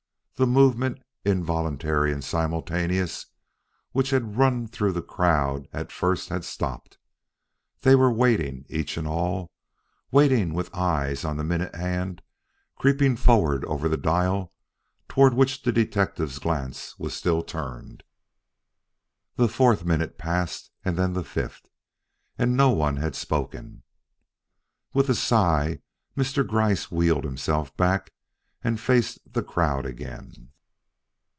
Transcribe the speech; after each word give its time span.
The 0.35 0.47
movement, 0.47 0.99
involuntary 1.23 2.11
and 2.11 2.23
simultaneous, 2.23 3.27
which 3.91 4.09
had 4.09 4.37
run 4.37 4.67
through 4.67 4.93
the 4.93 5.03
crowd 5.03 5.67
at 5.71 5.91
first 5.91 6.29
had 6.29 6.43
stopped. 6.43 6.97
They 7.81 7.93
were 7.93 8.11
waiting 8.11 8.65
each 8.67 8.97
and 8.97 9.07
all 9.07 9.51
waiting 10.09 10.55
with 10.55 10.73
eyes 10.73 11.23
on 11.23 11.37
the 11.37 11.43
minute 11.43 11.75
hand 11.75 12.23
creeping 12.75 13.17
forward 13.17 13.63
over 13.65 13.87
the 13.87 13.97
dial 13.97 14.51
toward 15.07 15.35
which 15.35 15.61
the 15.61 15.71
detective's 15.71 16.39
glance 16.39 16.97
was 16.97 17.13
still 17.13 17.43
turned. 17.43 18.03
The 19.35 19.47
fourth 19.47 19.85
minute 19.85 20.17
passed 20.17 20.71
then 20.83 21.13
the 21.13 21.23
fifth 21.23 21.67
and 22.35 22.57
no 22.57 22.71
one 22.71 22.95
had 22.97 23.13
spoken. 23.15 23.83
With 24.91 25.07
a 25.07 25.13
sigh 25.13 25.81
Mr. 26.17 26.47
Gryce 26.47 26.89
wheeled 26.91 27.25
himself 27.25 27.77
back 27.77 28.11
and 28.63 28.79
faced 28.79 29.17
the 29.33 29.41
crowd 29.41 29.87
again. 29.87 30.47